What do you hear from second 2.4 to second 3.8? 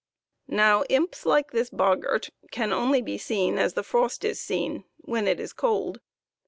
can only be seen as